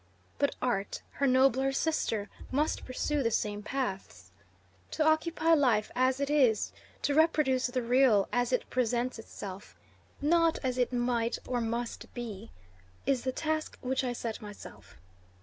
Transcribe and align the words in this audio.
But 0.39 0.55
art, 0.63 1.03
her 1.11 1.27
nobler 1.27 1.71
sister, 1.71 2.27
must 2.49 2.85
pursue 2.85 3.21
the 3.21 3.29
same 3.29 3.61
paths. 3.61 4.31
To 4.93 5.03
copy 5.03 5.31
life 5.55 5.91
as 5.95 6.19
it 6.19 6.31
is, 6.31 6.71
to 7.03 7.13
reproduce 7.13 7.67
the 7.67 7.83
real 7.83 8.27
as 8.33 8.51
it 8.51 8.67
presents 8.71 9.19
itself, 9.19 9.77
not 10.19 10.57
as 10.63 10.79
it 10.79 10.91
might 10.91 11.37
or 11.47 11.61
must 11.61 12.11
be, 12.15 12.49
is 13.05 13.25
the 13.25 13.31
task 13.31 13.77
which 13.83 14.03
I 14.03 14.11
set 14.13 14.41
myself. 14.41 14.95